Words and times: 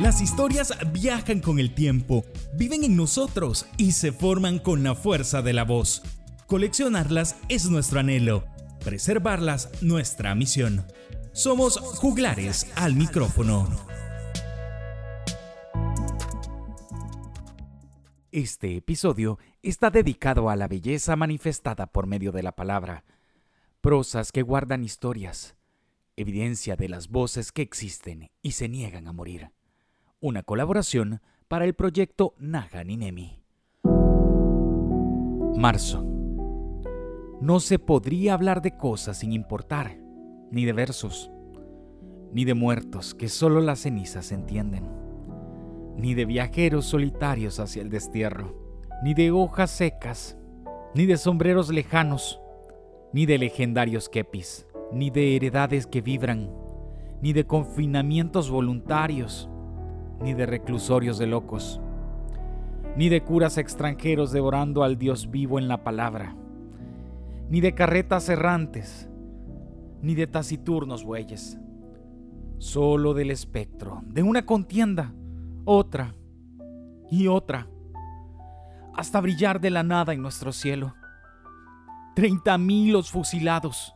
Las 0.00 0.22
historias 0.22 0.72
viajan 0.92 1.40
con 1.40 1.58
el 1.58 1.74
tiempo, 1.74 2.24
viven 2.54 2.84
en 2.84 2.96
nosotros 2.96 3.66
y 3.76 3.92
se 3.92 4.12
forman 4.12 4.58
con 4.58 4.82
la 4.82 4.94
fuerza 4.94 5.42
de 5.42 5.52
la 5.52 5.64
voz. 5.64 6.02
Coleccionarlas 6.46 7.36
es 7.50 7.68
nuestro 7.68 8.00
anhelo, 8.00 8.46
preservarlas 8.82 9.70
nuestra 9.82 10.34
misión. 10.34 10.86
Somos 11.32 11.78
juglares 11.78 12.72
al 12.76 12.94
micrófono. 12.94 13.68
Este 18.32 18.76
episodio 18.76 19.38
está 19.62 19.90
dedicado 19.90 20.48
a 20.48 20.56
la 20.56 20.66
belleza 20.66 21.14
manifestada 21.14 21.86
por 21.88 22.06
medio 22.06 22.32
de 22.32 22.42
la 22.42 22.52
palabra, 22.52 23.04
prosas 23.82 24.32
que 24.32 24.40
guardan 24.40 24.82
historias, 24.82 25.56
evidencia 26.16 26.74
de 26.74 26.88
las 26.88 27.08
voces 27.08 27.52
que 27.52 27.60
existen 27.60 28.30
y 28.40 28.52
se 28.52 28.66
niegan 28.70 29.06
a 29.06 29.12
morir 29.12 29.50
una 30.20 30.42
colaboración 30.42 31.22
para 31.48 31.64
el 31.64 31.74
proyecto 31.74 32.34
Naga 32.38 32.84
Ninemi. 32.84 33.42
Marzo. 35.56 36.04
No 37.40 37.58
se 37.58 37.78
podría 37.78 38.34
hablar 38.34 38.60
de 38.60 38.76
cosas 38.76 39.18
sin 39.18 39.32
importar, 39.32 39.96
ni 40.50 40.66
de 40.66 40.74
versos, 40.74 41.30
ni 42.32 42.44
de 42.44 42.52
muertos 42.52 43.14
que 43.14 43.28
solo 43.28 43.62
las 43.62 43.80
cenizas 43.80 44.30
entienden, 44.30 44.90
ni 45.96 46.12
de 46.12 46.26
viajeros 46.26 46.84
solitarios 46.84 47.58
hacia 47.58 47.80
el 47.80 47.88
destierro, 47.88 48.54
ni 49.02 49.14
de 49.14 49.30
hojas 49.30 49.70
secas, 49.70 50.36
ni 50.94 51.06
de 51.06 51.16
sombreros 51.16 51.70
lejanos, 51.70 52.40
ni 53.14 53.24
de 53.24 53.38
legendarios 53.38 54.10
kepis, 54.10 54.66
ni 54.92 55.08
de 55.08 55.34
heredades 55.34 55.86
que 55.86 56.02
vibran, 56.02 56.52
ni 57.22 57.32
de 57.32 57.46
confinamientos 57.46 58.50
voluntarios, 58.50 59.48
ni 60.20 60.34
de 60.34 60.46
reclusorios 60.46 61.18
de 61.18 61.26
locos, 61.26 61.80
ni 62.96 63.08
de 63.08 63.22
curas 63.22 63.58
extranjeros 63.58 64.32
devorando 64.32 64.82
al 64.82 64.98
Dios 64.98 65.30
vivo 65.30 65.58
en 65.58 65.68
la 65.68 65.82
palabra, 65.82 66.34
ni 67.48 67.60
de 67.60 67.74
carretas 67.74 68.28
errantes, 68.28 69.08
ni 70.02 70.14
de 70.14 70.26
taciturnos 70.26 71.04
bueyes, 71.04 71.58
solo 72.58 73.14
del 73.14 73.30
espectro, 73.30 74.02
de 74.06 74.22
una 74.22 74.44
contienda, 74.44 75.14
otra 75.64 76.14
y 77.10 77.26
otra, 77.26 77.68
hasta 78.94 79.20
brillar 79.20 79.60
de 79.60 79.70
la 79.70 79.82
nada 79.82 80.12
en 80.12 80.22
nuestro 80.22 80.52
cielo. 80.52 80.94
Treinta 82.14 82.58
mil 82.58 82.92
los 82.92 83.10
fusilados, 83.10 83.94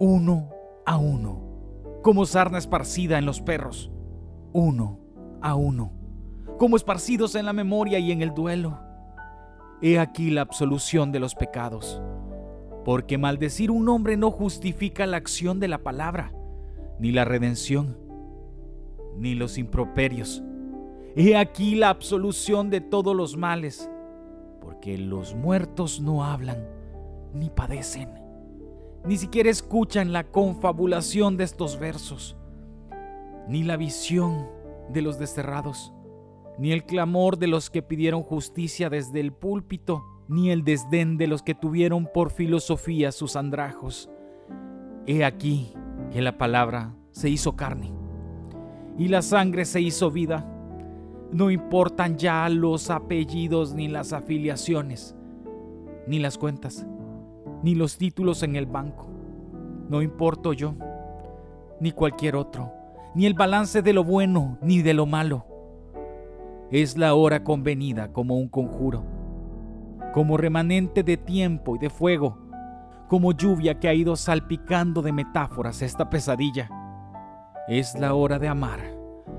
uno 0.00 0.50
a 0.86 0.96
uno, 0.96 2.00
como 2.02 2.26
sarna 2.26 2.58
esparcida 2.58 3.18
en 3.18 3.26
los 3.26 3.40
perros, 3.40 3.92
uno 4.52 4.98
a 5.40 5.54
uno, 5.54 5.92
como 6.58 6.76
esparcidos 6.76 7.34
en 7.34 7.46
la 7.46 7.52
memoria 7.52 7.98
y 7.98 8.12
en 8.12 8.22
el 8.22 8.34
duelo. 8.34 8.78
He 9.80 9.98
aquí 9.98 10.30
la 10.30 10.40
absolución 10.40 11.12
de 11.12 11.20
los 11.20 11.34
pecados, 11.34 12.02
porque 12.84 13.18
maldecir 13.18 13.70
un 13.70 13.88
hombre 13.88 14.16
no 14.16 14.30
justifica 14.30 15.06
la 15.06 15.16
acción 15.18 15.60
de 15.60 15.68
la 15.68 15.78
palabra, 15.78 16.32
ni 16.98 17.12
la 17.12 17.24
redención, 17.24 17.96
ni 19.16 19.34
los 19.34 19.58
improperios. 19.58 20.42
He 21.14 21.36
aquí 21.36 21.74
la 21.74 21.90
absolución 21.90 22.70
de 22.70 22.80
todos 22.80 23.14
los 23.14 23.36
males, 23.36 23.90
porque 24.60 24.98
los 24.98 25.34
muertos 25.34 26.00
no 26.00 26.24
hablan 26.24 26.66
ni 27.32 27.50
padecen, 27.50 28.10
ni 29.04 29.16
siquiera 29.16 29.50
escuchan 29.50 30.12
la 30.12 30.24
confabulación 30.24 31.36
de 31.36 31.44
estos 31.44 31.78
versos, 31.78 32.36
ni 33.48 33.62
la 33.62 33.76
visión 33.76 34.57
de 34.92 35.02
los 35.02 35.18
desterrados, 35.18 35.92
ni 36.58 36.72
el 36.72 36.84
clamor 36.84 37.38
de 37.38 37.46
los 37.46 37.70
que 37.70 37.82
pidieron 37.82 38.22
justicia 38.22 38.90
desde 38.90 39.20
el 39.20 39.32
púlpito, 39.32 40.04
ni 40.28 40.50
el 40.50 40.64
desdén 40.64 41.16
de 41.16 41.26
los 41.26 41.42
que 41.42 41.54
tuvieron 41.54 42.08
por 42.12 42.30
filosofía 42.30 43.12
sus 43.12 43.36
andrajos. 43.36 44.10
He 45.06 45.24
aquí 45.24 45.72
que 46.10 46.20
la 46.20 46.36
palabra 46.36 46.94
se 47.12 47.30
hizo 47.30 47.56
carne 47.56 47.92
y 48.98 49.08
la 49.08 49.22
sangre 49.22 49.64
se 49.64 49.80
hizo 49.80 50.10
vida. 50.10 50.46
No 51.32 51.50
importan 51.50 52.16
ya 52.16 52.48
los 52.48 52.90
apellidos 52.90 53.74
ni 53.74 53.88
las 53.88 54.12
afiliaciones, 54.12 55.14
ni 56.06 56.18
las 56.18 56.38
cuentas, 56.38 56.86
ni 57.62 57.74
los 57.74 57.98
títulos 57.98 58.42
en 58.42 58.56
el 58.56 58.66
banco. 58.66 59.08
No 59.88 60.02
importo 60.02 60.52
yo, 60.52 60.74
ni 61.80 61.92
cualquier 61.92 62.36
otro 62.36 62.77
ni 63.14 63.26
el 63.26 63.34
balance 63.34 63.82
de 63.82 63.92
lo 63.92 64.04
bueno 64.04 64.58
ni 64.62 64.82
de 64.82 64.94
lo 64.94 65.06
malo. 65.06 65.46
Es 66.70 66.98
la 66.98 67.14
hora 67.14 67.44
convenida 67.44 68.12
como 68.12 68.36
un 68.36 68.48
conjuro, 68.48 69.04
como 70.12 70.36
remanente 70.36 71.02
de 71.02 71.16
tiempo 71.16 71.76
y 71.76 71.78
de 71.78 71.90
fuego, 71.90 72.38
como 73.08 73.32
lluvia 73.32 73.80
que 73.80 73.88
ha 73.88 73.94
ido 73.94 74.16
salpicando 74.16 75.00
de 75.00 75.12
metáforas 75.12 75.80
esta 75.82 76.10
pesadilla. 76.10 76.70
Es 77.68 77.98
la 77.98 78.14
hora 78.14 78.38
de 78.38 78.48
amar, 78.48 78.80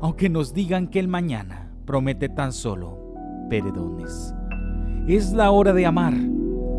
aunque 0.00 0.28
nos 0.30 0.54
digan 0.54 0.88
que 0.88 0.98
el 0.98 1.08
mañana 1.08 1.70
promete 1.84 2.28
tan 2.28 2.52
solo 2.52 2.98
peredones. 3.50 4.34
Es 5.06 5.32
la 5.32 5.50
hora 5.50 5.72
de 5.72 5.84
amar, 5.84 6.14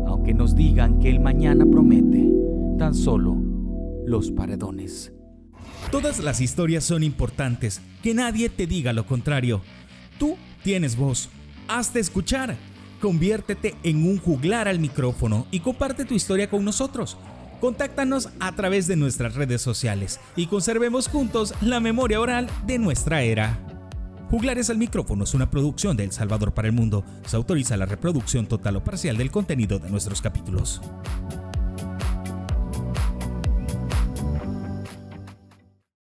aunque 0.06 0.34
nos 0.34 0.54
digan 0.56 0.98
que 0.98 1.10
el 1.10 1.20
mañana 1.20 1.66
promete 1.66 2.32
tan 2.78 2.94
solo 2.94 3.36
los 4.04 4.30
paredones. 4.32 5.12
Todas 5.92 6.20
las 6.20 6.40
historias 6.40 6.84
son 6.84 7.02
importantes, 7.02 7.82
que 8.02 8.14
nadie 8.14 8.48
te 8.48 8.66
diga 8.66 8.94
lo 8.94 9.06
contrario. 9.06 9.60
Tú 10.18 10.38
tienes 10.64 10.96
voz, 10.96 11.28
hazte 11.68 12.00
escuchar. 12.00 12.56
Conviértete 12.98 13.74
en 13.82 14.08
un 14.08 14.16
juglar 14.18 14.68
al 14.68 14.78
micrófono 14.78 15.46
y 15.50 15.60
comparte 15.60 16.06
tu 16.06 16.14
historia 16.14 16.48
con 16.48 16.64
nosotros. 16.64 17.18
Contáctanos 17.60 18.30
a 18.40 18.52
través 18.52 18.86
de 18.86 18.96
nuestras 18.96 19.34
redes 19.34 19.60
sociales 19.60 20.18
y 20.34 20.46
conservemos 20.46 21.08
juntos 21.08 21.52
la 21.60 21.78
memoria 21.78 22.22
oral 22.22 22.48
de 22.66 22.78
nuestra 22.78 23.20
era. 23.20 23.58
Juglares 24.30 24.70
al 24.70 24.78
micrófono 24.78 25.24
es 25.24 25.34
una 25.34 25.50
producción 25.50 25.94
de 25.94 26.04
El 26.04 26.12
Salvador 26.12 26.54
para 26.54 26.68
el 26.68 26.72
Mundo. 26.72 27.04
Se 27.26 27.36
autoriza 27.36 27.76
la 27.76 27.84
reproducción 27.84 28.46
total 28.46 28.76
o 28.76 28.82
parcial 28.82 29.18
del 29.18 29.30
contenido 29.30 29.78
de 29.78 29.90
nuestros 29.90 30.22
capítulos. 30.22 30.80